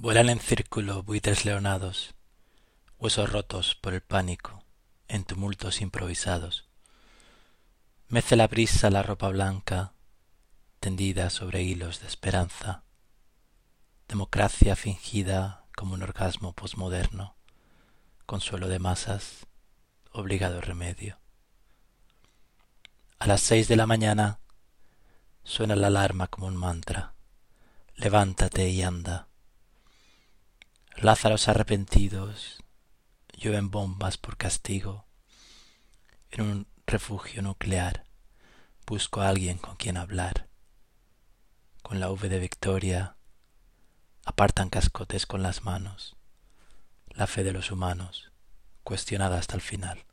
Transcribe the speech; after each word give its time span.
Vuelan 0.00 0.28
en 0.28 0.38
círculo 0.38 1.02
buitres 1.02 1.44
leonados, 1.44 2.14
huesos 3.00 3.32
rotos 3.32 3.74
por 3.74 3.94
el 3.94 4.00
pánico, 4.00 4.62
en 5.08 5.24
tumultos 5.24 5.80
improvisados. 5.80 6.68
Mece 8.06 8.36
la 8.36 8.46
brisa 8.46 8.90
la 8.90 9.02
ropa 9.02 9.28
blanca, 9.28 9.94
tendida 10.78 11.30
sobre 11.30 11.64
hilos 11.64 11.98
de 11.98 12.06
esperanza. 12.06 12.84
Democracia 14.06 14.76
fingida 14.76 15.64
como 15.76 15.94
un 15.94 16.04
orgasmo 16.04 16.52
posmoderno, 16.52 17.34
consuelo 18.24 18.68
de 18.68 18.78
masas, 18.78 19.48
obligado 20.12 20.60
remedio. 20.60 21.18
A 23.18 23.26
las 23.26 23.40
seis 23.40 23.66
de 23.66 23.74
la 23.74 23.88
mañana 23.88 24.38
suena 25.42 25.74
la 25.74 25.88
alarma 25.88 26.28
como 26.28 26.46
un 26.46 26.56
mantra. 26.56 27.14
Levántate 27.96 28.68
y 28.68 28.82
anda. 28.82 29.27
Lázaros 31.00 31.46
arrepentidos 31.46 32.58
llueven 33.32 33.70
bombas 33.70 34.18
por 34.18 34.36
castigo. 34.36 35.06
En 36.32 36.40
un 36.40 36.66
refugio 36.88 37.40
nuclear 37.40 38.04
busco 38.84 39.20
a 39.20 39.28
alguien 39.28 39.58
con 39.58 39.76
quien 39.76 39.96
hablar. 39.96 40.48
Con 41.84 42.00
la 42.00 42.10
V 42.10 42.28
de 42.28 42.40
victoria 42.40 43.14
apartan 44.24 44.70
cascotes 44.70 45.24
con 45.24 45.40
las 45.40 45.62
manos. 45.62 46.16
La 47.10 47.28
fe 47.28 47.44
de 47.44 47.52
los 47.52 47.70
humanos 47.70 48.32
cuestionada 48.82 49.38
hasta 49.38 49.54
el 49.54 49.60
final. 49.60 50.04